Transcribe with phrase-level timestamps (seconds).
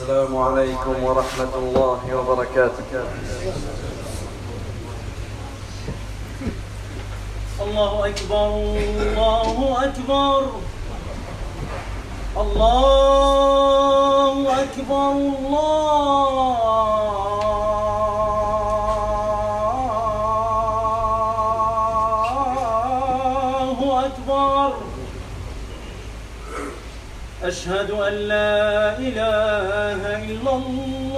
[0.00, 3.04] السلام عليكم ورحمة الله وبركاته.
[7.60, 8.48] الله أكبر
[8.96, 10.40] الله أكبر.
[12.40, 12.80] الله
[14.64, 16.60] أكبر الله.
[27.60, 31.10] أشهد أن لا إله إلا الله.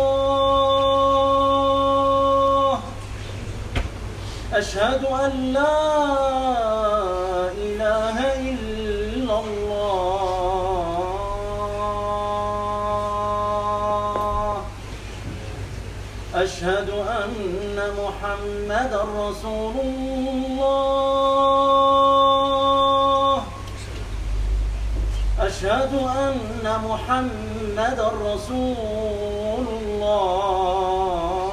[4.55, 5.79] أشهد أن لا
[7.67, 8.17] إله
[8.51, 9.83] إلا الله.
[16.35, 20.12] أشهد أن محمدا رسول الله.
[26.89, 31.53] محمدا رسول الله.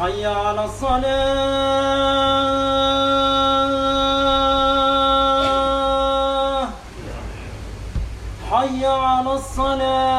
[0.00, 2.06] حي على الصلاة.
[8.50, 10.15] حي على الصلاة.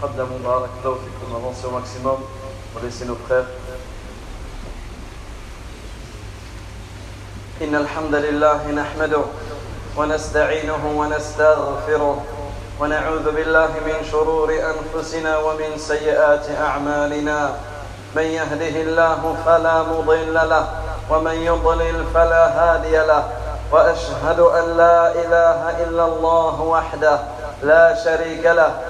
[0.00, 2.16] فيكم avancez au maximum.
[2.72, 3.44] Pour laisser nos frères.
[7.62, 9.22] إن الحمد لله نحمده
[9.96, 12.22] ونستعينه ونستغفره
[12.80, 17.54] ونعوذ بالله من شرور أنفسنا ومن سيئات أعمالنا
[18.16, 20.66] من يهده الله فلا مضل له
[21.10, 23.24] ومن يضلل فلا هادي له
[23.72, 27.18] وأشهد أن لا إله إلا الله وحده
[27.62, 28.89] لا شريك له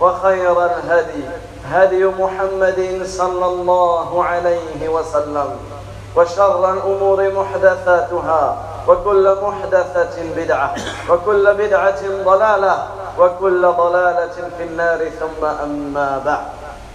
[0.00, 1.24] وخير الهدي
[1.70, 5.50] هدي محمد صلى الله عليه وسلم.
[6.16, 8.56] وشر الأمور محدثاتها
[8.88, 10.74] وكل محدثة بدعة
[11.10, 12.86] وكل بدعة ضلالة
[13.18, 16.46] وكل ضلالة في النار ثم أما بعد.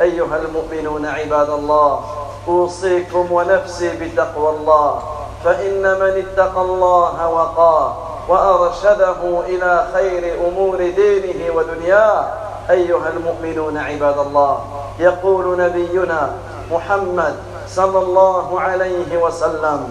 [0.02, 2.00] أيها المؤمنون عباد الله
[2.48, 5.00] أوصيكم ونفسي بتقوى الله
[5.44, 7.96] فإن من اتقى الله وقاه
[8.30, 12.26] وأرشده إلى خير أمور دينه ودنياه
[12.70, 14.60] أيها المؤمنون عباد الله
[15.00, 16.32] يقول نبينا
[16.72, 17.36] محمد
[17.68, 19.90] صلى الله عليه وسلم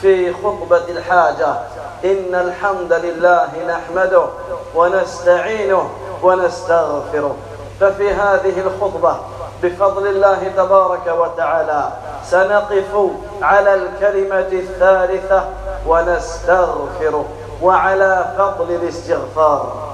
[0.00, 1.54] في خطبة الحاجة
[2.04, 4.24] إن الحمد لله نحمده
[4.74, 5.90] ونستعينه
[6.22, 7.36] ونستغفره.
[7.80, 9.16] ففي هذه الخطبة
[9.62, 11.88] بفضل الله تبارك وتعالى
[12.24, 13.10] سنقف
[13.42, 15.44] على الكلمة الثالثة
[15.86, 17.24] ونستغفره
[17.62, 19.91] وعلى فضل الاستغفار.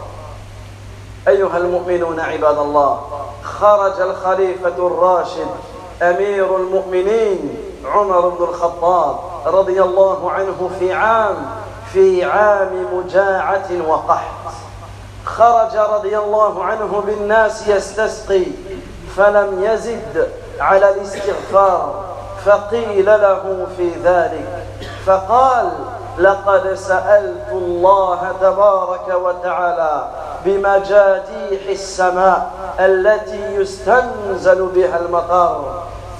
[1.28, 3.00] أيها المؤمنون عباد الله
[3.42, 5.48] خرج الخليفة الراشد
[6.02, 9.16] أمير المؤمنين عمر بن الخطاب
[9.46, 11.36] رضي الله عنه في عام
[11.92, 14.52] في عام مجاعة وقحط.
[15.25, 18.44] خرج رضي الله عنه بالناس يستسقي
[19.16, 20.28] فلم يزد
[20.60, 22.04] على الاستغفار
[22.44, 24.64] فقيل له في ذلك
[25.06, 25.70] فقال
[26.19, 30.09] لقد سألت الله تبارك وتعالى
[30.44, 32.50] بمجاديح السماء
[32.81, 35.65] التي يستنزل بها المطر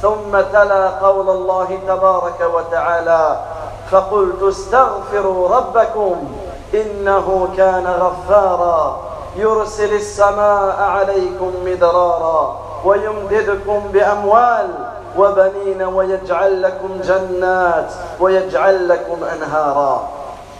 [0.03, 3.37] ثم تلا قول الله تبارك وتعالى
[3.91, 6.17] فقلت استغفروا ربكم
[6.75, 9.01] إنه كان غفارا
[9.37, 14.69] يرسل السماء عليكم مدرارا ويمددكم بأموال
[15.18, 20.10] وبنين ويجعل لكم جنات ويجعل لكم أنهارا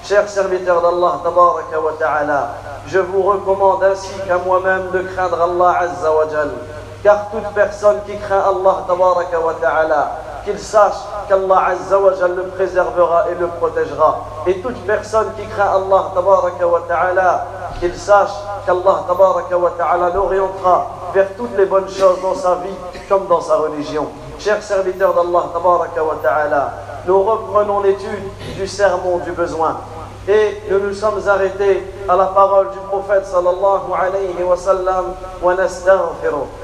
[0.04, 2.50] Chers serviteurs d'Allah tabaraka wa ta'ala,
[2.88, 6.50] je vous recommande ainsi qu'à moi-même de craindre Allah azza wa jal.
[7.02, 10.12] Car toute personne qui craint Allah tabaraka wa ta'ala,
[10.44, 11.00] qu'il sache
[11.30, 14.26] qu'Allah azza wa jal le préservera et le protégera.
[14.46, 17.46] Et toute personne qui craint Allah tabaraka wa ta'ala,
[17.80, 18.36] qu'il sache
[18.66, 22.76] qu'Allah tabaraka wa ta'ala l'orientera vers toutes les bonnes choses dans sa vie
[23.08, 24.08] comme dans sa religion.
[24.39, 25.51] Chers serviteurs d'Allah
[26.23, 26.73] ta'ala,
[27.07, 28.23] nous reprenons l'étude
[28.57, 29.79] du sermon du besoin.
[30.29, 35.55] Et nous nous sommes arrêtés à la parole du prophète sallallahu alayhi wa sallam wa.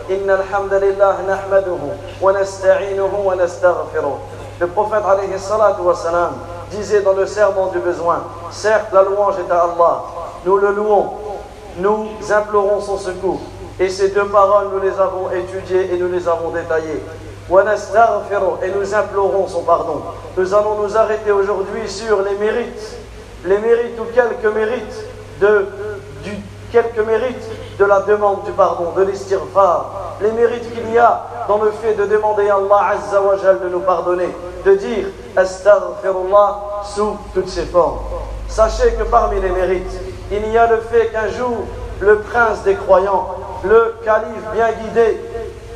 [0.08, 1.90] Inna alhamdulillah nahmaduhu
[2.20, 3.02] wa nasta'inuhu.
[4.60, 5.94] Le prophète alayhi salatu wa
[6.70, 8.22] disait dans le sermon du besoin,
[8.52, 10.02] certes la louange est à Allah,
[10.44, 11.10] nous le louons,
[11.78, 13.40] nous implorons son secours.
[13.80, 17.02] Et ces deux paroles, nous les avons étudiées et nous les avons détaillées.
[17.50, 20.02] Et nous implorons son pardon.
[20.36, 22.98] Nous allons nous arrêter aujourd'hui sur les mérites
[23.44, 25.04] les mérites ou quelques mérites
[25.40, 25.66] de,
[26.22, 26.32] du,
[26.72, 27.48] quelques mérites
[27.78, 31.94] de la demande du pardon, de l'estirfar, les mérites qu'il y a dans le fait
[31.94, 33.20] de demander à Allah Azza
[33.54, 34.28] de nous pardonner,
[34.64, 35.06] de dire
[35.36, 37.98] Astaghfirullah sous toutes ses formes.
[38.48, 40.00] Sachez que parmi les mérites,
[40.30, 41.64] il y a le fait qu'un jour,
[42.00, 43.28] le prince des croyants,
[43.64, 45.20] le calife bien guidé,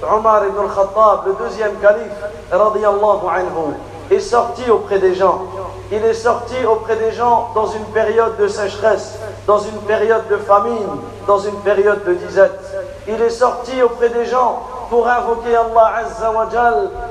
[0.03, 2.13] Omar ibn al-Khattab, le deuxième calife,
[2.53, 3.75] anhu,
[4.11, 5.43] est sorti auprès des gens
[5.91, 10.37] il est sorti auprès des gens dans une période de sécheresse, dans une période de
[10.37, 10.87] famine,
[11.27, 12.61] dans une période de disette.
[13.07, 16.47] Il est sorti auprès des gens pour invoquer Allah Azza wa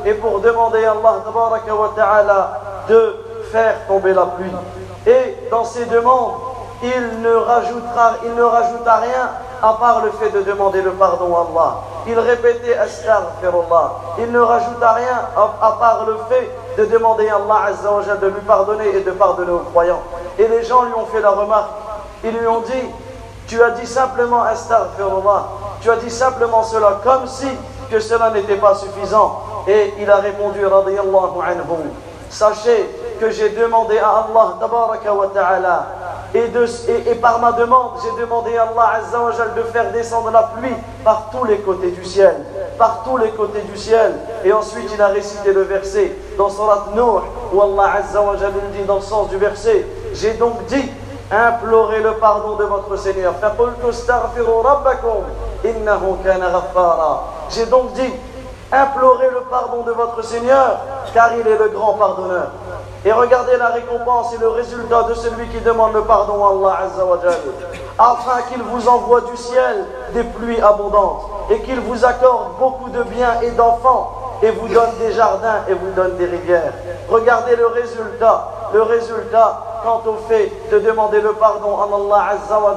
[0.06, 3.16] et pour demander à Allah de
[3.52, 4.52] faire tomber la pluie.
[5.08, 6.34] Et dans ces demandes,
[6.84, 9.30] il ne rajoutera, il ne rajouta rien
[9.62, 11.76] à part le fait de demander le pardon à Allah.
[12.08, 13.92] Il répétait Astaghfirullah.
[14.20, 17.72] Il ne rajouta rien à, part le fait de demander à Allah
[18.22, 20.02] de lui pardonner et de pardonner aux croyants.
[20.38, 21.72] Et les gens lui ont fait la remarque.
[22.24, 22.90] Ils lui ont dit
[23.48, 25.48] Tu as dit simplement Astaghfirullah.
[25.82, 27.48] Tu as dit simplement cela comme si
[27.90, 29.42] que cela n'était pas suffisant.
[29.68, 31.90] Et il a répondu Radiyallahu anhu.
[32.30, 32.90] Sachez
[33.20, 34.58] que j'ai demandé à Allah
[35.14, 35.88] wa ta'ala
[36.34, 40.44] et, et, par ma demande, j'ai demandé à Allah Azza wa de faire descendre la
[40.44, 42.36] pluie par tous les côtés du ciel.
[42.78, 44.14] Par tous les côtés du ciel.
[44.44, 47.24] Et ensuite, il a récité le verset dans Surat Nour,
[47.54, 50.92] où Allah Azza wa dit dans le sens du verset J'ai donc dit,
[51.32, 53.34] implorez le pardon de votre Seigneur.
[57.50, 58.14] J'ai donc dit,
[58.72, 60.80] implorez le pardon de votre Seigneur,
[61.14, 62.48] car il est le grand pardonneur.
[63.08, 66.80] Et regardez la récompense et le résultat de celui qui demande le pardon à Allah
[66.84, 67.18] Azza wa
[67.98, 73.02] afin qu'il vous envoie du ciel des pluies abondantes et qu'il vous accorde beaucoup de
[73.04, 74.12] biens et d'enfants
[74.44, 76.74] et vous donne des jardins et vous donne des rivières.
[77.08, 82.60] Regardez le résultat, le résultat quant au fait de demander le pardon à Allah Azza
[82.60, 82.76] wa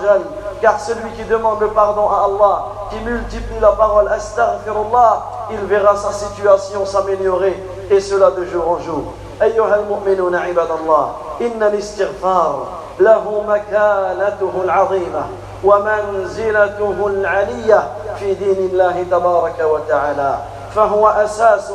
[0.62, 5.96] car celui qui demande le pardon à Allah, qui multiplie la parole Astaghfirullah, il verra
[5.96, 7.60] sa situation s'améliorer
[7.90, 9.12] et cela de jour en jour.
[9.42, 12.66] أيها المؤمنون عباد الله إن الاستغفار
[13.00, 15.22] له مكانته العظيمة
[15.64, 20.38] ومنزلته العلية في دين الله تبارك وتعالى.
[20.74, 21.72] فهو أساس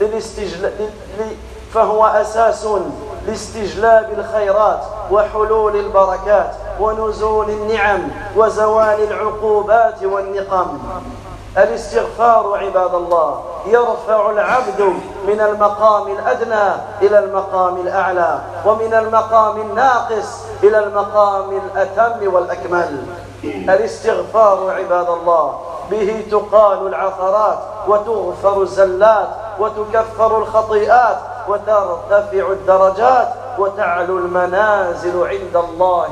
[0.00, 0.70] للاستجل...
[1.74, 2.68] فهو أساس
[3.26, 8.00] لاستجلاب الخيرات وحلول البركات ونزول النعم
[8.36, 10.78] وزوال العقوبات والنقم.
[11.58, 14.80] الاستغفار عباد الله يرفع العبد
[15.26, 16.68] من المقام الأدنى
[17.02, 23.06] إلى المقام الأعلى ومن المقام الناقص إلى المقام الأتم والأكمل.
[23.44, 25.58] الاستغفار عباد الله
[25.90, 27.58] به تقال العثرات
[27.88, 31.16] وتغفر الزلات وتكفر الخطيئات
[31.48, 36.08] وترتفع الدرجات وتعلو المنازل عند الله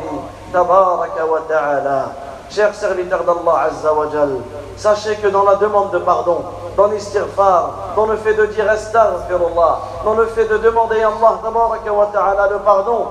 [0.55, 2.05] تبارك وتعالى.
[2.51, 4.37] Chers serviteurs d'Allah Azza wa Jal,
[4.77, 6.43] sachez que dans la demande de pardon,
[6.77, 12.49] dans l'istighfar, dans le fait de dire astaghfirullah, dans le fait de demander à Allah
[12.51, 13.09] le pardon,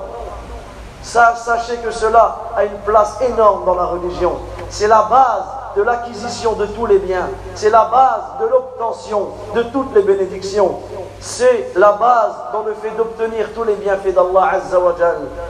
[1.02, 4.32] sachez que cela a une place énorme dans la religion.
[4.70, 5.44] C'est la base
[5.76, 7.28] de l'acquisition de tous les biens.
[7.54, 10.78] C'est la base de l'obtention de toutes les bénédictions.
[11.20, 14.94] C'est la base dans le fait d'obtenir tous les bienfaits d'Allah Azza wa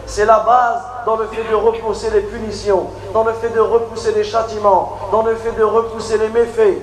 [0.07, 4.13] C'est la base dans le fait de repousser les punitions, dans le fait de repousser
[4.13, 6.81] les châtiments, dans le fait de repousser les méfaits.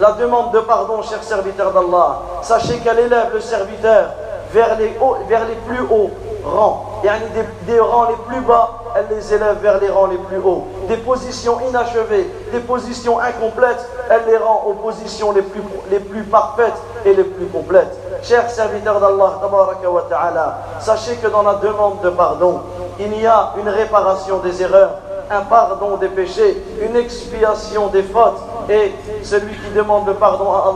[0.00, 4.10] La demande de pardon, cher serviteur d'Allah, sachez qu'elle élève le serviteur
[4.52, 6.10] vers les, hauts, vers les plus hauts
[6.44, 7.00] rangs.
[7.02, 10.38] Et des, des rangs les plus bas, elle les élève vers les rangs les plus
[10.38, 10.66] hauts.
[10.88, 16.74] Des positions inachevées, des positions incomplètes, elle les rend aux positions les plus, parfaites
[17.04, 17.96] et les plus complètes.
[18.22, 22.60] Chers serviteurs d'Allah, sachez que dans la demande de pardon,
[22.98, 24.98] il y a une réparation des erreurs,
[25.30, 28.40] un pardon des péchés, une expiation des fautes.
[28.68, 30.74] Et celui qui demande le pardon à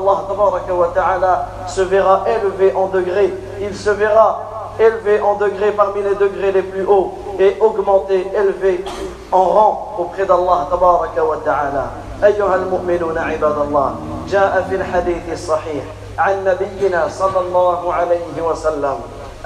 [1.00, 3.32] Allah se verra élevé en degrés.
[3.60, 4.42] Il se verra
[4.78, 8.85] élevé en degrés parmi les degrés les plus hauts et augmenté, élevé
[9.33, 11.87] en rang auprès d'Allah tabaraka wa ta'ala.
[12.25, 13.95] أيها المؤمنون عباد الله
[14.28, 15.85] جاء في الحديث الصحيح
[16.18, 18.97] عن نبينا صلى الله عليه وسلم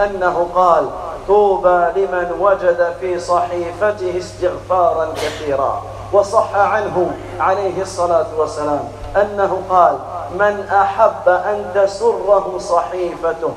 [0.00, 0.88] أنه قال
[1.28, 5.82] طوبى لمن وجد في صحيفته استغفارا كثيرا
[6.12, 9.98] وصح عنه عليه الصلاة والسلام أنه قال
[10.34, 13.50] من أحب أن تسره صحيفته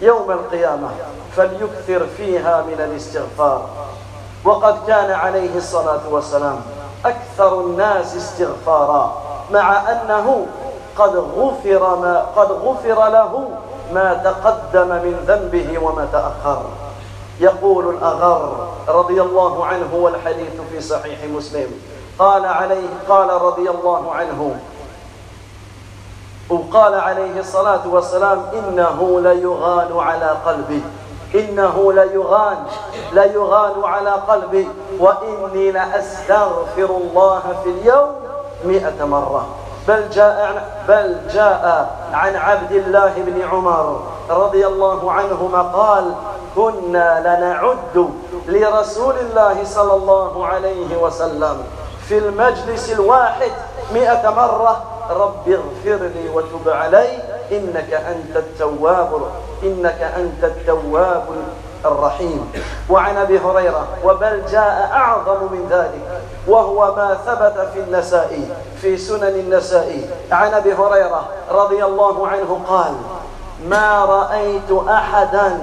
[0.00, 0.88] يوم القيامة
[1.36, 3.62] فليكثر فيها من الاستغفار.
[4.44, 6.60] وقد كان عليه الصلاة والسلام
[7.04, 10.46] أكثر الناس استغفارا مع أنه
[10.98, 13.48] قد غفر ما قد غفر له
[13.92, 16.62] ما تقدم من ذنبه وما تأخر.
[17.40, 21.70] يقول الأغر رضي الله عنه والحديث في صحيح مسلم
[22.18, 24.56] قال عليه قال رضي الله عنه
[26.50, 30.82] وقال عليه الصلاة والسلام إنه ليغان على قلبي
[31.34, 32.58] إنه ليغان
[33.12, 34.68] ليغان على قلبي
[34.98, 38.14] وإني لأستغفر الله في اليوم
[38.64, 39.46] مئة مرة.
[39.88, 46.14] بل جاء بل جاء عن عبد الله بن عمر رضي الله عنهما قال
[46.56, 48.10] كنا لنعد
[48.48, 51.64] لرسول الله صلى الله عليه وسلم
[52.08, 53.52] في المجلس الواحد
[53.94, 57.08] مئة مرة رب اغفر لي وتب علي
[57.52, 59.10] إنك أنت التواب
[59.62, 61.24] إنك أنت التواب
[61.84, 62.52] الرحيم.
[62.90, 68.48] وعن أبي هريرة وبل جاء أعظم من ذلك وهو ما ثبت في النسائي
[68.80, 72.94] في سنن النسائي عن أبي هريرة رضي الله عنه قال
[73.68, 75.58] ما رأيت احدا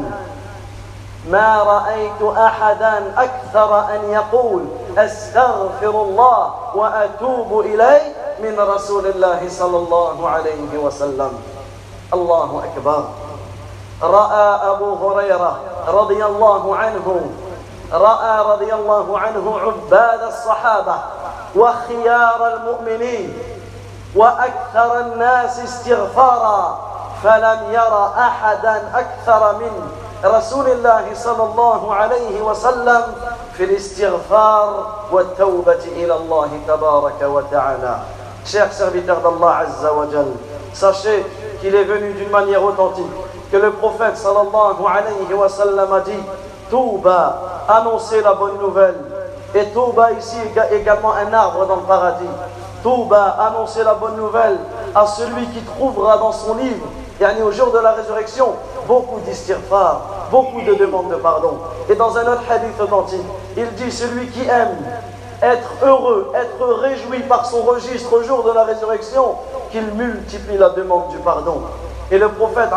[1.30, 4.66] ما رأيت احدا أكثر أن يقول
[4.98, 8.02] أستغفر الله وأتوب إليه
[8.40, 11.32] من رسول الله صلى الله عليه وسلم.
[12.14, 13.04] الله أكبر.
[14.02, 17.32] رأى أبو هريرة رضي الله عنه
[17.94, 20.96] رأى رضي الله عنه عباد الصحابة
[21.56, 23.38] وخيار المؤمنين
[24.16, 26.80] وأكثر الناس استغفارا
[27.24, 29.92] فلم ير أحدا أكثر من
[30.26, 33.02] رسول الله صلى الله عليه وسلم
[33.54, 38.00] في الاستغفار والتوبة إلى الله تبارك وتعالى.
[38.48, 39.66] Chers serviteurs d'Allah
[40.74, 41.26] sachez
[41.60, 43.06] qu'il est venu d'une manière authentique
[43.52, 46.12] que le prophète sallallahu alayhi wa sallam a dit
[46.70, 48.96] Touba, annoncez la bonne nouvelle.
[49.54, 50.38] Et Touba ici
[50.72, 52.24] également un arbre dans le paradis.
[52.84, 54.58] Touba, annoncez la bonne nouvelle
[54.96, 56.86] à celui qui trouvera dans son livre,
[57.20, 58.54] et au jour de la résurrection,
[58.88, 61.58] beaucoup d'istighfar, beaucoup de demandes de pardon.
[61.90, 63.26] Et dans un autre hadith authentique,
[63.58, 64.78] il dit Celui qui aime
[65.42, 69.36] être heureux, être réjoui par son registre au jour de la résurrection,
[69.72, 71.62] qu'il multiplie la demande du pardon.
[72.10, 72.70] Et le prophète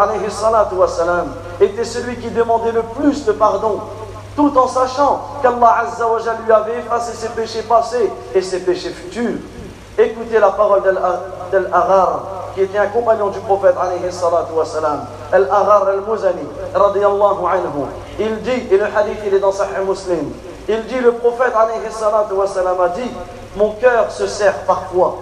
[0.72, 3.80] wassalam, était celui qui demandait le plus de pardon,
[4.36, 5.86] tout en sachant qu'Allah
[6.44, 9.38] lui avait effacé ses péchés passés et ses péchés futurs.
[9.98, 10.82] Écoutez la parole
[11.52, 12.20] d'Al-Aghar,
[12.54, 13.76] qui était un compagnon du prophète
[14.54, 17.86] wassalam, Al-Aghar al-Muzani, anhu.
[18.18, 20.32] Il dit, et le hadith il est dans Sahih Muslim,
[20.72, 21.66] il dit, le prophète a
[22.88, 23.10] dit,
[23.56, 25.16] mon cœur se serre parfois,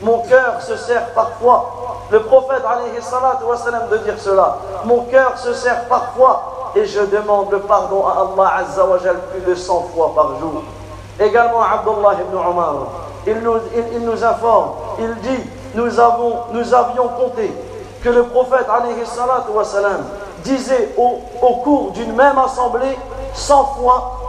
[0.00, 4.58] mon cœur se serre parfois le prophète wassalam, de dire cela.
[4.84, 8.84] Mon cœur se serre parfois et je demande le pardon à Allah Azza
[9.32, 10.62] plus de 100 fois par jour.
[11.18, 12.74] Également Abdullah ibn Omar,
[13.26, 15.42] il nous, informe, il dit,
[15.74, 17.52] nous, avions compté
[18.02, 18.66] que le prophète
[20.44, 22.96] disait au, cours d'une même assemblée
[23.34, 24.20] 100 fois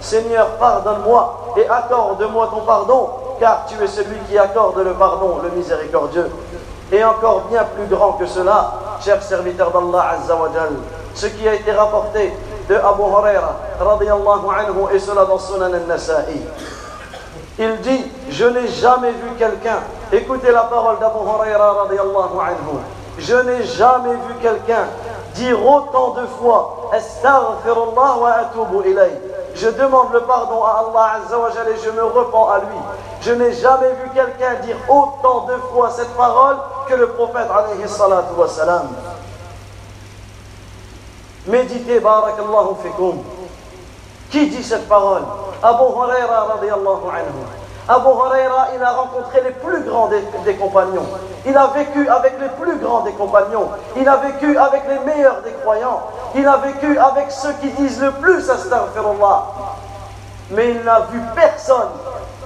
[0.00, 3.08] Seigneur, pardonne-moi et accorde-moi ton pardon
[3.40, 6.30] car tu es celui qui accorde le pardon, le miséricordieux.
[6.92, 10.72] Et encore bien plus grand que cela, cher serviteur d'Allah Azzawajal,
[11.14, 12.32] ce qui a été rapporté
[12.68, 13.56] de Abu Huraira
[14.92, 16.40] et cela dans Sunan al-Nasa'i.
[17.58, 19.78] Il dit, je n'ai jamais vu quelqu'un,
[20.12, 22.78] écoutez la parole d'Abu Huraira anhu,
[23.18, 24.86] je n'ai jamais vu quelqu'un
[25.34, 29.18] dire autant de fois Astaghfirullah wa atubu ilayh.
[29.54, 31.36] Je demande le pardon à Allah Azza
[31.70, 32.78] et je me repens à lui.
[33.20, 36.56] Je n'ai jamais vu quelqu'un dire autant de fois cette parole
[36.88, 38.46] que le prophète alayhi salatu wa.
[41.46, 43.22] Méditez, barakallahu fikum.
[44.30, 45.22] Qui dit cette parole?
[45.62, 47.44] Abu Huraira radiallahu anhu.
[47.87, 51.05] Abu Huraira, il a rencontré les plus grands des, compagnons.
[51.45, 53.69] Il a vécu avec les plus grands des compagnons.
[53.97, 56.01] Il a vécu avec les meilleurs des croyants.
[56.35, 59.43] Il a vécu avec ceux qui disent le plus Astaghfirullah.
[60.51, 61.89] Mais il n'a vu personne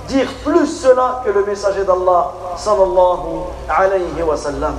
[0.08, 4.76] dire plus cela que le messager d'Allah sallallahu alayhi wa sallam.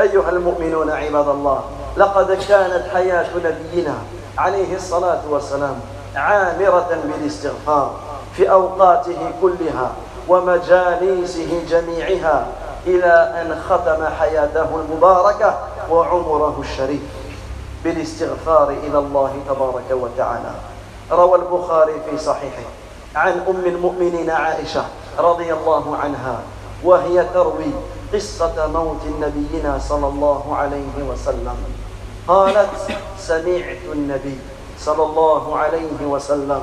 [0.00, 1.60] أيها المؤمنون عباد الله
[1.96, 3.94] لقد كانت حياة نبينا
[4.38, 5.80] عليه الصلاة والسلام
[6.16, 7.94] عامرة بالاستغفار
[8.37, 9.91] في أوقاته كلها
[10.27, 12.47] ومجالسه جميعها
[12.87, 15.57] إلى أن ختم حياته المباركة
[15.89, 17.01] وعمره الشريف
[17.83, 20.51] بالاستغفار إلى الله تبارك وتعالى.
[21.11, 22.63] روى البخاري في صحيحه
[23.15, 24.85] عن أم المؤمنين عائشة
[25.19, 26.39] رضي الله عنها
[26.83, 27.71] وهي تروي
[28.13, 31.57] قصة موت نبينا صلى الله عليه وسلم.
[32.27, 32.69] قالت
[33.19, 34.39] سمعت النبي
[34.79, 36.61] صلى الله عليه وسلم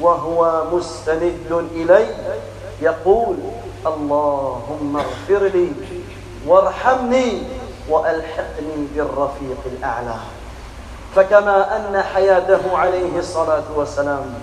[0.00, 2.06] وهو مستند إلي
[2.80, 3.36] يقول
[3.86, 5.72] اللهم اغفر لي
[6.46, 7.42] وارحمني
[7.90, 10.14] وألحقني بالرفيق الأعلى.
[11.16, 14.34] فكما أن حياته عليه الصلاة والسلام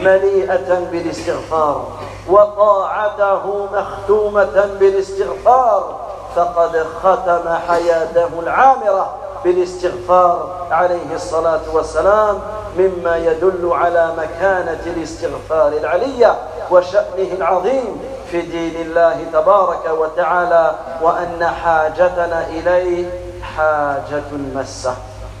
[0.00, 1.86] مليئة بالاستغفار
[2.28, 6.00] وطاعته مختومة بالاستغفار
[6.36, 9.16] فقد ختم حياته العامرة.
[9.44, 12.38] بالاستغفار عليه الصلاة والسلام
[12.78, 16.34] مما يدل على مكانة الاستغفار العلية
[16.70, 23.10] وشأنه العظيم في دين الله تبارك وتعالى وأن حاجتنا إليه
[23.56, 24.22] حاجة
[24.54, 24.94] مسة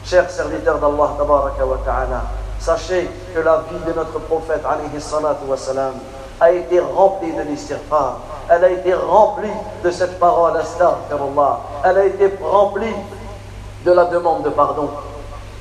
[0.04, 2.20] شيخ سرديتر الله تبارك وتعالى
[2.60, 5.94] Sachez que la vie de notre prophète alayhi salatu wasalam,
[6.40, 8.18] a été remplie de l'istighfar.
[8.48, 9.52] Elle a été remplie
[9.84, 11.60] de cette parole, astaghfirullah.
[11.84, 12.94] Elle a été remplie
[13.88, 14.90] de la demande de pardon.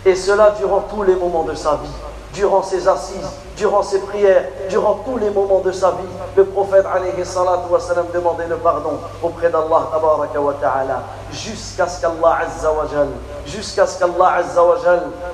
[0.06, 1.96] Et cela durant tous les moments de sa vie,
[2.34, 6.10] durant ses assises, durant ses prières, durant tous les moments de sa vie.
[6.36, 9.88] Le prophète alayhi salatu wa salam demandait le pardon auprès d'Allah
[11.32, 12.40] jusqu'à ce qu'Allah
[13.46, 14.42] jusqu'à ce qu'Allah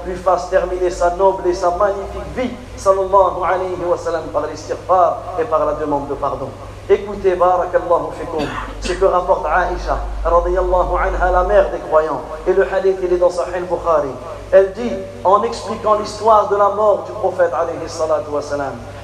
[0.06, 2.52] lui fasse terminer sa noble et sa magnifique vie
[2.84, 6.50] sallallahu alayhi wa sallam par l'istighfar et par la demande de pardon.
[6.89, 8.46] Écoutez, barakallahu fikum,
[8.82, 12.19] ce que rapporte Aïcha, radiyallahu anha, la mère des croyants.
[12.46, 14.10] Et le hadith, il est dans Sahih Bukhari.
[14.52, 14.91] Elle dit,
[15.24, 17.52] en expliquant l'histoire de la mort du prophète,
[17.88, 18.30] salatu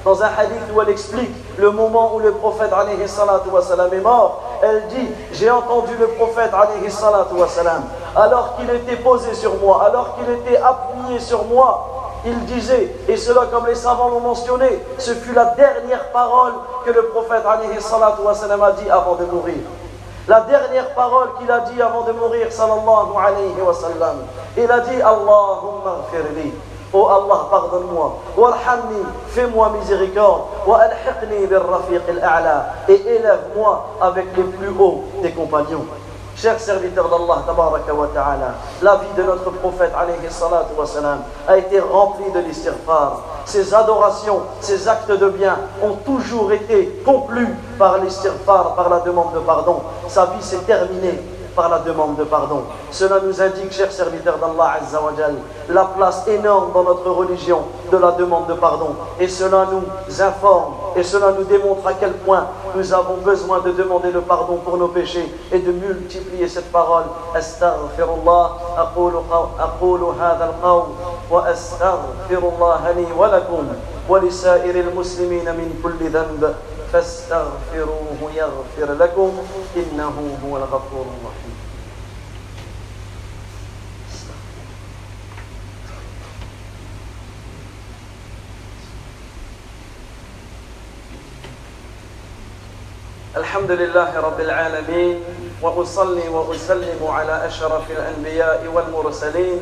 [0.04, 4.42] dans un hadith où elle explique le moment où le prophète, alayhi salatu est mort,
[4.62, 6.50] elle dit, j'ai entendu le prophète,
[6.88, 7.34] salatu
[8.14, 13.16] alors qu'il était posé sur moi, alors qu'il était appuyé sur moi, il disait, et
[13.16, 16.52] cela comme les savants l'ont mentionné, ce fut la dernière parole
[16.84, 17.42] que le prophète
[17.80, 19.56] sallam, a dit avant de mourir.
[20.28, 24.16] La dernière parole qu'il a dit avant de mourir, sallallahu alayhi wa sallam,
[24.56, 26.52] il a dit Allahumma ghfirli.
[26.92, 28.18] Oh Allah, pardonne-moi.
[28.36, 30.42] Warhamni, fais-moi miséricorde.
[30.66, 32.66] Wa alhiqni bil rafiq al-a'la.
[32.88, 35.86] Et élève-moi avec les plus hauts des compagnons.
[36.40, 37.44] Chers serviteurs d'Allah,
[38.80, 39.92] la vie de notre prophète
[41.46, 43.20] a été remplie de l'istighfar.
[43.44, 49.34] Ses adorations, ses actes de bien ont toujours été conclus par l'istighfar, par la demande
[49.34, 49.80] de pardon.
[50.08, 51.20] Sa vie s'est terminée
[51.54, 52.62] par la demande de pardon.
[52.90, 54.78] Cela nous indique, chers serviteurs d'Allah
[55.68, 57.60] la place énorme dans notre religion
[57.90, 58.96] de la demande de pardon.
[59.18, 63.70] Et cela nous informe et cela nous démontre à quel point nous avons besoin de
[63.72, 67.04] demander le pardon pour nos péchés et de multiplier cette parole.
[76.92, 81.56] فاستغفروه يغفر لكم إنه هو الغفور الرحيم.
[93.36, 95.24] الحمد لله رب العالمين
[95.62, 99.60] وأصلي وأسلم على أشرف الأنبياء والمرسلين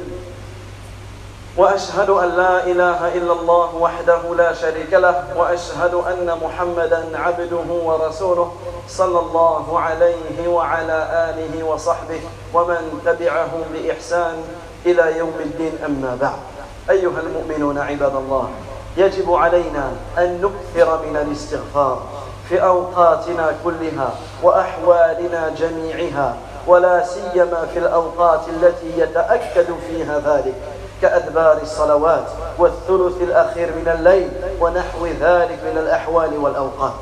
[1.58, 8.52] وأشهد أن لا إله إلا الله وحده لا شريك له وأشهد أن محمدا عبده ورسوله
[8.88, 10.98] صلى الله عليه وعلى
[11.30, 12.20] آله وصحبه
[12.54, 14.34] ومن تبعهم بإحسان
[14.86, 16.38] إلى يوم الدين أما بعد.
[16.90, 18.48] أيها المؤمنون عباد الله
[18.96, 22.02] يجب علينا أن نكثر من الاستغفار
[22.48, 24.10] في أوقاتنا كلها
[24.42, 30.54] وأحوالنا جميعها ولا سيما في الأوقات التي يتأكد فيها ذلك.
[31.02, 32.24] كأدبار الصلوات
[32.58, 34.30] والثلث الأخير من الليل
[34.60, 36.92] ونحو ذلك من الأحوال والأوقات.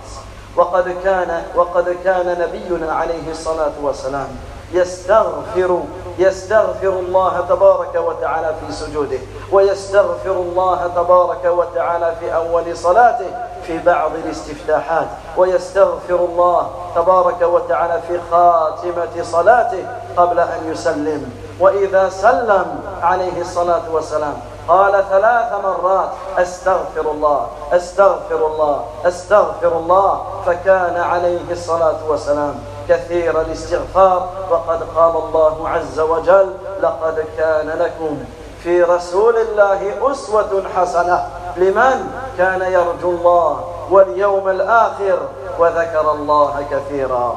[0.56, 4.28] وقد كان وقد كان نبينا عليه الصلاة والسلام
[4.72, 5.82] يستغفر
[6.18, 9.18] يستغفر الله تبارك وتعالى في سجوده
[9.52, 13.26] ويستغفر الله تبارك وتعالى في أول صلاته
[13.66, 15.06] في بعض الاستفتاحات
[15.36, 21.45] ويستغفر الله تبارك وتعالى في خاتمة صلاته قبل أن يسلم.
[21.60, 24.34] وإذا سلم عليه الصلاة والسلام
[24.68, 32.54] قال ثلاث مرات استغفر الله استغفر الله استغفر الله فكان عليه الصلاه والسلام
[32.88, 38.18] كثير الاستغفار وقد قال الله عز وجل لقد كان لكم
[38.62, 45.18] في رسول الله اسوه حسنه لمن كان يرجو الله واليوم الآخر
[45.58, 47.36] وذكر الله كثيرا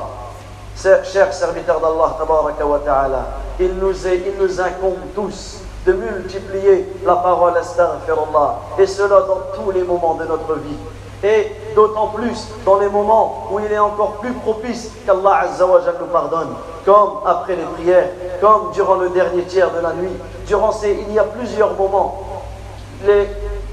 [0.79, 3.21] serviteurs d'Allah, tabaraka wa ta'ala,
[3.59, 8.59] il nous, incombe tous de multiplier la parole astaghfirullah.
[8.77, 10.77] Et cela dans tous les moments de notre vie.
[11.23, 15.47] Et d'autant plus dans les moments où il est encore plus propice qu'Allah
[15.99, 16.55] nous pardonne.
[16.85, 20.15] Comme après les prières comme durant le dernier tiers de la nuit.
[20.47, 22.23] Durant ces il y a plusieurs moments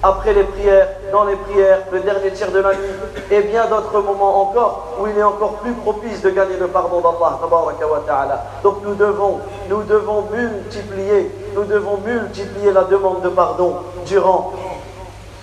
[0.02, 2.94] après les prières, dans les prières, le dernier tiers de la nuit,
[3.30, 7.00] et bien d'autres moments encore où il est encore plus propice de gagner le pardon
[7.00, 8.44] d'Allah.
[8.62, 14.52] Donc nous devons, nous devons multiplier, nous devons multiplier la demande de pardon durant,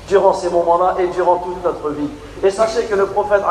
[0.07, 2.09] durant ces moments-là et durant toute notre vie.
[2.43, 3.41] Et sachez que le prophète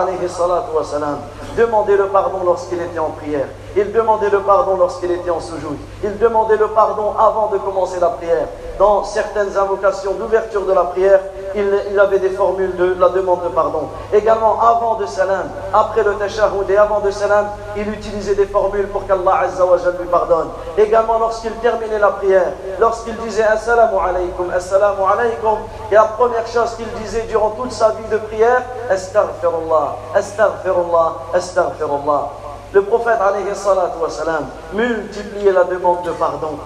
[1.56, 3.48] demandait le pardon lorsqu'il était en prière.
[3.76, 5.76] Il demandait le pardon lorsqu'il était en soujoud.
[6.04, 8.48] Il demandait le pardon avant de commencer la prière.
[8.78, 11.20] Dans certaines invocations d'ouverture de la prière,
[11.54, 13.88] il, avait des formules de la demande de pardon.
[14.12, 18.88] Également, avant de salam, après le tashahhud et avant de salam, il utilisait des formules
[18.88, 19.46] pour qu'Allah
[19.98, 20.48] lui pardonne.
[20.76, 25.58] Également, lorsqu'il terminait la prière, lorsqu'il disait Assalamu alaikum, Assalamu alaikum,
[25.90, 32.41] et la première chose qu'il disait durant toute sa vie de prière, Astaghfirullah, Astaghfirullah, Astaghfirullah.
[32.73, 33.19] Le prophète
[34.01, 36.57] wassalam, multipliait la demande de pardon.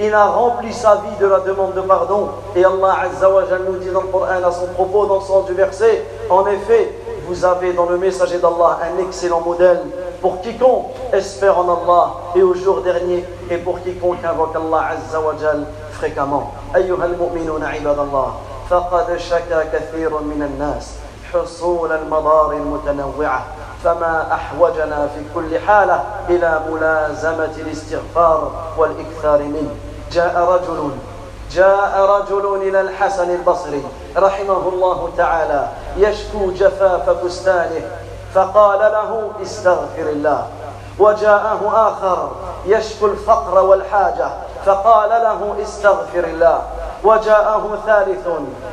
[0.00, 2.28] Il a rempli sa vie de la demande de pardon.
[2.56, 5.54] Et Allah Azzawajal nous dit dans le Coran à son propos, dans le sens du
[5.54, 6.92] verset, en effet,
[7.26, 9.80] vous avez dans le messager d'Allah un excellent modèle
[10.20, 15.64] pour quiconque espère en Allah et au jour dernier et pour quiconque invoque Allah Azzawajal
[15.92, 16.52] fréquemment.
[16.76, 18.34] أيها المؤمنون عباد الله
[18.70, 20.94] فقد شكا كثير من الناس
[21.32, 23.44] حصول المضار المتنوعة
[23.83, 29.75] فما أحوجنا في كل حالة إلى ملازمة الاستغفار والإكثار منه.
[30.11, 30.91] جاء رجل
[31.51, 33.83] جاء رجل إلى الحسن البصري
[34.17, 37.81] رحمه الله تعالى يشكو جفاف بستانه
[38.33, 40.47] فقال له استغفر الله.
[40.99, 42.31] وجاءه آخر
[42.65, 44.29] يشكو الفقر والحاجة
[44.65, 46.61] فقال له استغفر الله.
[47.03, 48.27] وجاءه ثالث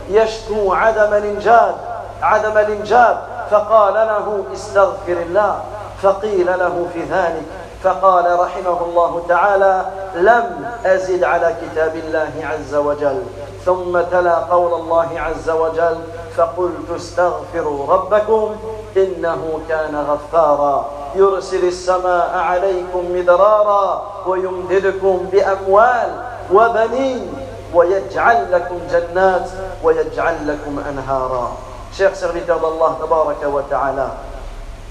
[0.09, 1.75] يشكو عدم الإنجاب
[2.23, 3.19] عدم الإنجاب
[3.51, 5.61] فقال له استغفر الله
[6.03, 7.43] فقيل له في ذلك
[7.83, 13.23] فقال رحمه الله تعالى لم أزد على كتاب الله عز وجل.
[13.65, 15.99] ثم تلا قول الله عز وجل
[16.37, 18.57] فقلت استغفروا ربكم
[18.97, 20.91] إنه كان غفارا.
[21.15, 26.11] يرسل السماء عليكم مدرارا ويمددكم بأموال
[26.53, 27.33] وبنين
[27.75, 29.49] ويجعل لكم جنات
[29.83, 31.53] ويجعل لكم أنهارا.
[31.97, 34.17] Chers serviteurs d'Allah,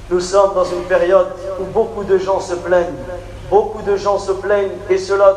[0.09, 1.27] nous sommes dans une période
[1.59, 2.95] où beaucoup de gens se plaignent.
[3.49, 5.35] Beaucoup de gens se plaignent et cela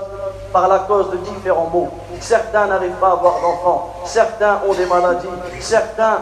[0.52, 1.88] par la cause de différents maux.
[2.20, 5.28] Certains n'arrivent pas à avoir d'enfants, certains ont des maladies,
[5.60, 6.20] certains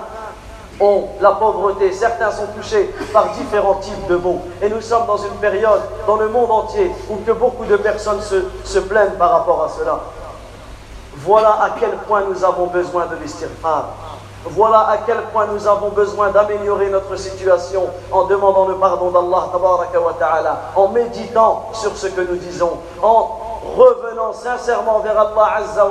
[0.81, 4.41] ont la pauvreté, certains sont touchés par différents types de maux.
[4.61, 8.21] Et nous sommes dans une période dans le monde entier où que beaucoup de personnes
[8.21, 10.01] se, plaignent par rapport à cela.
[11.19, 13.91] Voilà à quel point nous avons besoin de l'istighfar.
[14.51, 20.61] Voilà à quel point nous avons besoin d'améliorer notre situation en demandant le pardon d'Allah
[20.77, 23.39] en méditant sur ce que nous disons, en
[23.77, 25.87] revenant sincèrement vers Allah Azza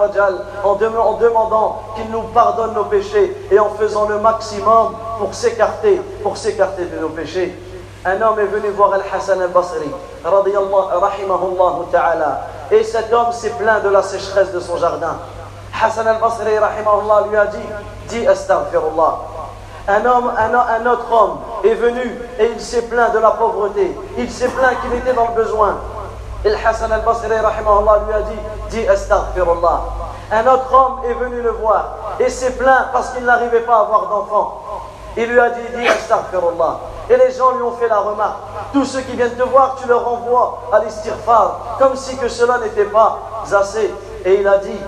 [0.64, 6.38] en, demandant qu'il nous pardonne nos péchés et en faisant le maximum pour s'écarter, pour
[6.38, 7.54] s'écarter de nos péchés.
[8.06, 9.90] Un homme est venu voir Al-Hassan al-Basri,
[11.92, 12.42] ta'ala,
[12.72, 15.18] et cet homme s'est plaint de la sécheresse de son jardin.
[15.82, 17.58] Hassan al-Basri, rahimahullah, lui a dit
[18.08, 19.20] Dis astaghfirullah.
[19.88, 23.96] Un un, autre homme est venu et il s'est plaint de la pauvreté.
[24.18, 25.76] Il s'est plaint qu'il était dans le besoin.
[26.44, 29.82] Et Hassan al-Basri, rahimahullah, lui a dit Dis astaghfirullah.
[30.32, 31.86] Un autre homme est venu le voir
[32.20, 34.62] et s'est plaint parce qu'il n'arrivait pas à avoir d'enfant.
[35.18, 36.80] Il lui a dit, dis astaghfirullah.
[37.10, 38.38] Et les gens lui ont fait la remarque.
[38.74, 42.58] Tous ceux qui viennent te voir, tu leur envoies à l'istighfar, comme si que cela
[42.58, 43.20] n'était pas
[43.54, 43.94] assez.
[44.26, 44.80] Et il a dit.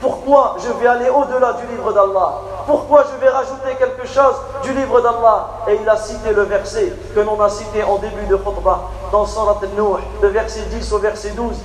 [0.00, 2.34] Pourquoi je vais aller au-delà du livre d'Allah?
[2.66, 5.48] Pourquoi je vais rajouter quelque chose du livre d'Allah?
[5.68, 9.26] Et il a cité le verset que l'on a cité en début de khutbah dans
[9.26, 11.56] Surat Nuh, le verset 10 au verset 12.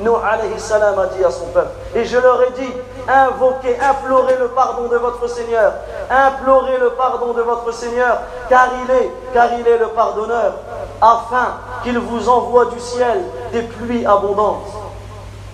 [0.00, 2.72] Nuh alayhi salam a dit à son peuple, et je leur ai dit,
[3.08, 5.72] invoquez, implorez le pardon de votre Seigneur,
[6.10, 10.54] implorez le pardon de votre Seigneur, car il est, car il est le pardonneur,
[11.00, 14.66] afin qu'il vous envoie du ciel des pluies abondantes.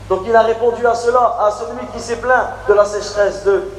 [0.09, 3.71] Donc il a répondu à cela, à celui qui s'est plaint de la sécheresse de,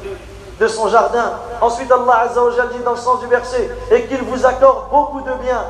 [0.62, 1.32] de son jardin.
[1.60, 5.22] Ensuite, Allah Azza wa dit dans le sens du verset, et qu'il vous accorde beaucoup
[5.22, 5.66] de biens.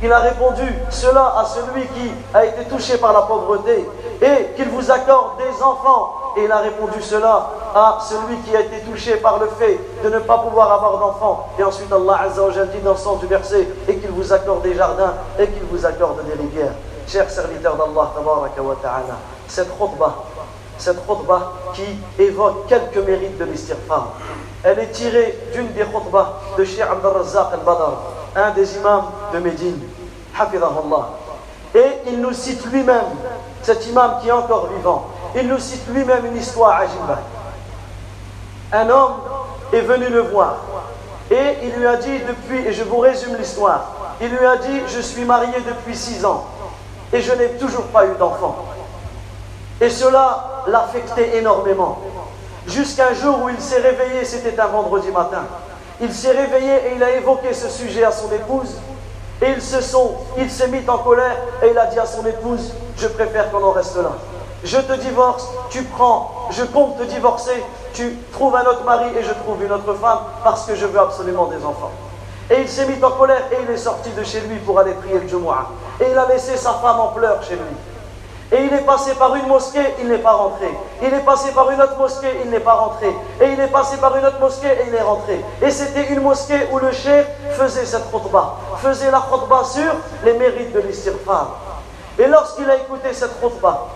[0.00, 3.88] Il a répondu cela à celui qui a été touché par la pauvreté,
[4.22, 6.12] et qu'il vous accorde des enfants.
[6.36, 10.10] Et il a répondu cela à celui qui a été touché par le fait de
[10.10, 11.48] ne pas pouvoir avoir d'enfants.
[11.58, 14.62] Et ensuite, Allah Azza wa dit dans le sens du verset, et qu'il vous accorde
[14.62, 16.74] des jardins, et qu'il vous accorde des rivières.
[17.08, 18.12] Chers serviteurs d'Allah,
[19.48, 20.14] cette khutbah,
[20.78, 21.84] cette khutbah qui
[22.18, 24.12] évoque quelques mérites de l'istighfar.
[24.62, 27.92] Elle est tirée d'une des khutbahs de Cheikh Abdel Razzaq al-Badr,
[28.34, 29.80] un des imams de Médine,
[30.38, 31.10] hafidahullah.
[31.74, 33.04] Et il nous cite lui-même,
[33.62, 37.20] cet imam qui est encore vivant, il nous cite lui-même une histoire ajiba.
[38.72, 39.14] Un homme
[39.72, 40.56] est venu le voir
[41.30, 44.80] et il lui a dit depuis, et je vous résume l'histoire, il lui a dit,
[44.86, 46.46] je suis marié depuis six ans
[47.12, 48.64] et je n'ai toujours pas eu d'enfant.
[49.80, 51.98] Et cela l'affectait énormément.
[52.66, 55.44] Jusqu'un jour où il s'est réveillé, c'était un vendredi matin.
[56.00, 58.76] Il s'est réveillé et il a évoqué ce sujet à son épouse.
[59.42, 62.24] Et ils se sont, il s'est mis en colère et il a dit à son
[62.24, 64.12] épouse, je préfère qu'on en reste là.
[64.64, 67.62] Je te divorce, tu prends, je compte te divorcer,
[67.92, 70.98] tu trouves un autre mari et je trouve une autre femme parce que je veux
[70.98, 71.92] absolument des enfants.
[72.50, 74.92] Et il s'est mis en colère et il est sorti de chez lui pour aller
[74.92, 75.68] prier le Jumu'ah.
[76.00, 77.76] Et il a laissé sa femme en pleurs chez lui.
[78.52, 80.70] Et il est passé par une mosquée, il n'est pas rentré.
[81.02, 83.08] Il est passé par une autre mosquée, il n'est pas rentré.
[83.40, 85.44] Et il est passé par une autre mosquée et il est rentré.
[85.60, 87.26] Et c'était une mosquée où le chef
[87.58, 89.92] faisait cette khutbah, faisait la khutbah sur
[90.24, 91.56] les mérites de l'istighfar.
[92.18, 93.88] Et lorsqu'il a écouté cette khutbah,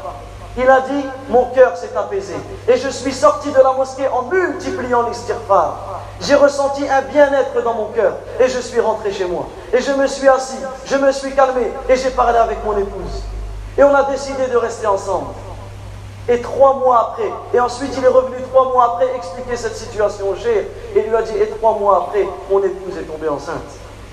[0.58, 2.34] il a dit Mon cœur s'est apaisé.
[2.66, 6.00] Et je suis sorti de la mosquée en multipliant l'istighfar.
[6.20, 8.14] J'ai ressenti un bien-être dans mon cœur.
[8.40, 9.46] Et je suis rentré chez moi.
[9.72, 13.22] Et je me suis assis, je me suis calmé et j'ai parlé avec mon épouse.
[13.78, 15.28] Et on a décidé de rester ensemble.
[16.28, 20.28] Et trois mois après, et ensuite il est revenu trois mois après expliquer cette situation
[20.28, 23.56] au Et lui a dit, et trois mois après, mon épouse est tombée enceinte.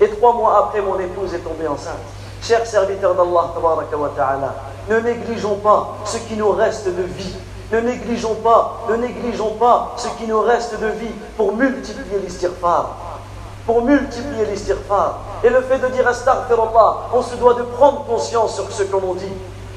[0.00, 1.98] Et trois mois après, mon épouse est tombée enceinte.
[2.42, 3.52] Chers serviteurs d'Allah,
[4.88, 7.34] ne négligeons pas ce qui nous reste de vie.
[7.70, 12.96] Ne négligeons pas, ne négligeons pas ce qui nous reste de vie pour multiplier l'istighfar
[13.67, 15.19] Pour multiplier l'istighfar.
[15.43, 18.91] Et le fait de dire astaghfirullah, on se doit de prendre conscience sur ce que
[18.91, 19.31] l'on dit.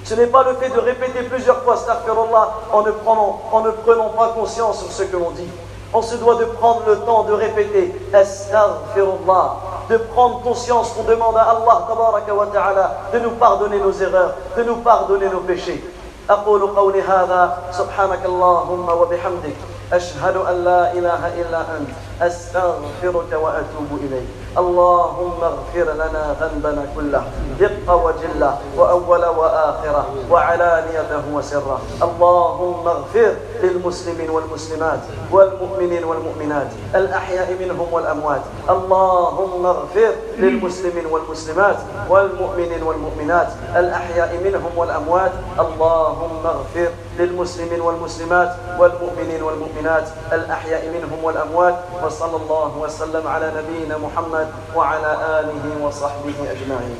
[0.04, 3.70] Ce n'est pas le fait de répéter plusieurs fois astaghfirullah en ne, prenant, en ne
[3.70, 5.48] prenant pas conscience sur ce que l'on dit.
[5.92, 9.56] On se doit de prendre le temps de répéter astaghfirullah,
[9.88, 11.86] de prendre conscience qu'on demande à Allah
[12.34, 15.82] wa ta'ala de nous pardonner nos erreurs, de nous pardonner nos péchés.
[16.30, 19.56] أقول قولي هذا سبحانك اللهم وبحمدك
[19.92, 21.90] أشهد أن لا إله إلا أنت
[22.21, 24.29] أستغفرك وأتوب إليك.
[24.57, 27.23] اللهم اغفر لنا ذنبنا كله
[27.59, 31.81] دق وجلة وأول وآخرة وعلانيته وسره.
[32.03, 34.99] اللهم اغفر للمسلمين والمسلمات
[35.31, 38.41] والمؤمنين والمؤمنات الأحياء منهم والأموات.
[38.69, 41.77] اللهم اغفر للمسلمين والمسلمات
[42.09, 45.31] والمؤمنين والمؤمنات الأحياء منهم والأموات.
[45.59, 51.75] اللهم اغفر للمسلمين والمسلمات والمؤمنين والمؤمنات الأحياء منهم والأموات.
[52.11, 56.99] وصلى الله وسلم على نبينا محمد وعلى آله وصحبه أجمعين.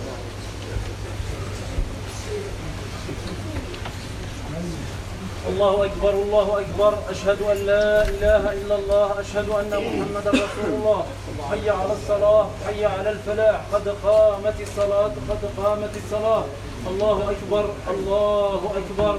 [5.52, 6.92] الله أكبر الله أكبر.
[7.10, 11.04] أشهد أن لا إله إلا الله أشهد أن محمدا رسول الله.
[11.52, 13.60] حي على الصلاة حي على الفلاح.
[13.74, 16.44] قد قامت الصلاة قد قامت الصلاة.
[16.88, 19.14] الله أكبر الله أكبر.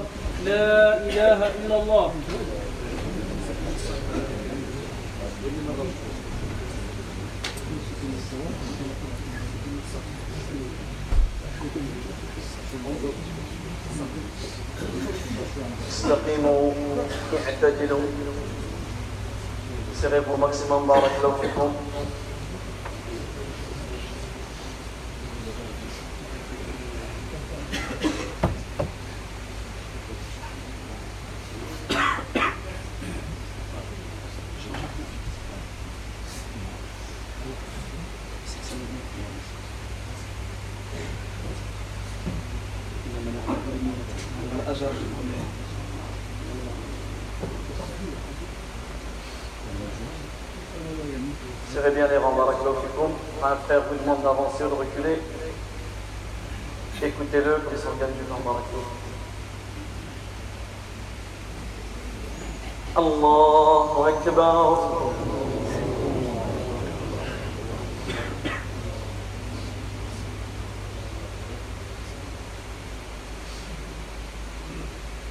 [0.45, 2.07] لا إله إلا الله.
[15.89, 16.71] استقيموا
[17.47, 18.01] اعتدلوا.
[20.03, 21.73] au maximum بارك الله فيكم.
[58.33, 59.03] Temps, Barakallahu
[62.97, 64.77] الله أكبر.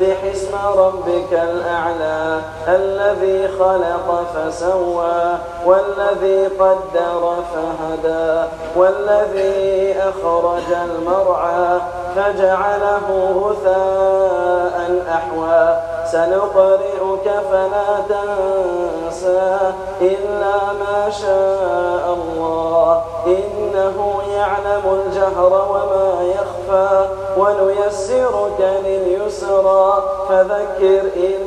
[0.00, 11.80] سبح اسم ربك الأعلى الذي خلق فسوى والذي قدر فهدى والذي أخرج المرعى
[12.16, 13.08] فجعله
[13.44, 15.89] غثاء أحوى.
[16.12, 19.58] سنقرئك فلا تنسى
[20.00, 23.02] إلا ما شاء الله.
[23.26, 27.06] إنه يعلم الجهر وما يخفى
[27.38, 30.02] ونيسرك لليسرى.
[30.28, 31.40] فذكر إن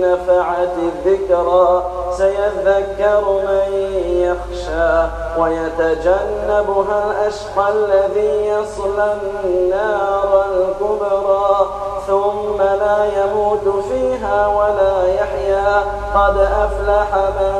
[0.00, 1.82] نفعت الذكرى.
[2.16, 3.72] سيذكر من
[4.06, 5.06] يخشى
[5.38, 11.66] ويتجنبها الأشقى الذي يصلى النار الكبرى.
[12.06, 15.82] ثم لا يموت فيها ولا يحيا.
[16.14, 17.54] قد أفلح من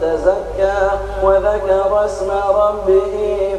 [0.00, 0.90] تزكى
[1.24, 3.14] وذكر اسم ربه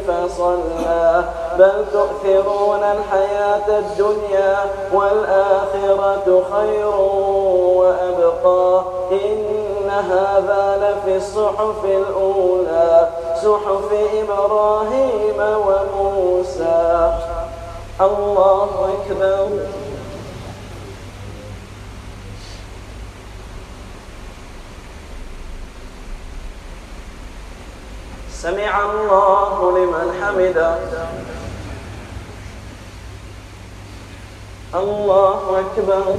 [0.07, 1.23] فصلى.
[1.59, 4.57] بل تؤثرون الحياة الدنيا
[4.93, 6.95] والآخرة خير
[7.77, 8.83] وأبقى.
[9.11, 17.19] إن هذا لفي الصحف الأولى صحف إبراهيم وموسى.
[18.01, 19.47] الله أكبر.
[28.33, 30.75] سمع الله لمن حمده.
[34.75, 36.15] الله أكبر.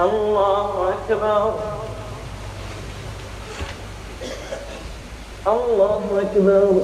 [0.00, 1.54] الله أكبر.
[5.46, 6.80] الله أكبر.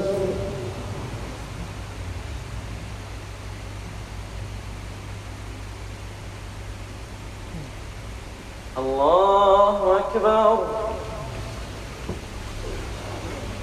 [8.79, 10.59] الله أكبر.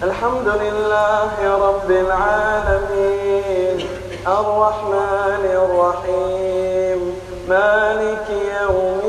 [0.03, 3.87] الحمد لله رب العالمين.
[4.27, 7.15] الرحمن الرحيم.
[7.49, 8.29] مالك
[8.61, 9.00] يوم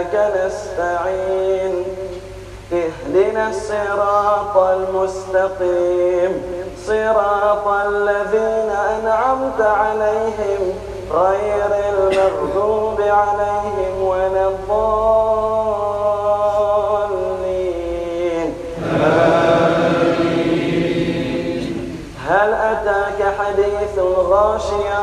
[0.00, 1.84] وإياك نستعين.
[2.72, 6.42] اهدنا الصراط المستقيم.
[6.86, 10.72] صراط الذين أنعمت عليهم
[11.12, 14.90] غير المغضوب عليهم ولا الضالين.
[22.28, 25.00] هل أتاك حديث الغاشية؟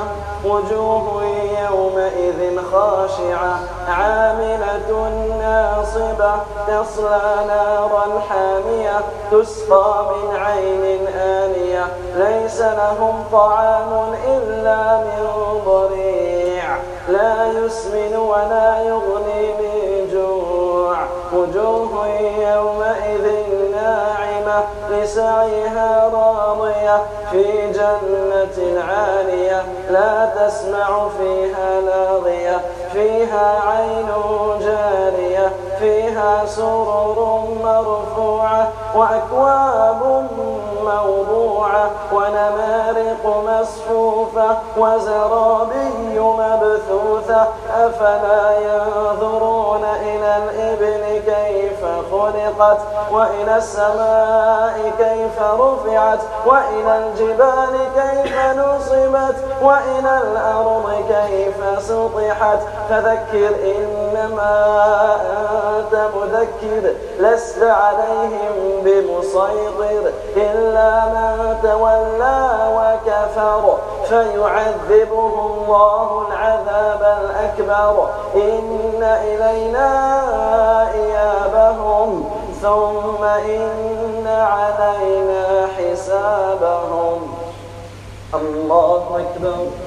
[0.50, 1.24] وجوه
[1.70, 6.34] يومئذ خاشعة عاملة ناصبة
[6.68, 9.00] تصلى نارا حامية
[9.32, 11.86] تسقى من عين آنية.
[12.16, 15.28] ليس لهم طعام إلا من
[15.66, 16.78] ضريع.
[17.10, 19.57] لا يسمن ولا يغني
[21.38, 22.08] وجوه
[22.38, 23.26] يومئذ
[23.72, 32.62] ناعمة لسعيها راضية في جنة عالية لا تسمع فيها لاغية
[32.94, 34.08] فيها عين
[34.62, 40.28] جارية فيها سرر مرفوعة وأكواب
[40.88, 52.80] موضوعة ونمارق مصفوفة وزرابي مبثوثة أفلا ينظرون إلى الإبل كيف خلقت؟
[53.12, 62.60] وإلى السماء كيف رفعت؟ وإلى الجبال كيف نصبت؟ وإلى الأرض كيف سطحت؟
[62.90, 64.66] فذكر إنما
[65.22, 65.66] أنت
[66.16, 72.39] مذكر لست عليهم بمسيطر إلا من تولى
[72.78, 73.78] وكفر
[74.10, 78.10] فيعذبه الله العذاب الأكبر.
[78.36, 79.89] إن إلينا
[80.93, 82.30] إيابهم
[82.62, 87.34] ثم إن علينا حسابهم.
[88.34, 89.87] الله أكبر.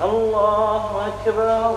[0.00, 1.76] الله أكبر.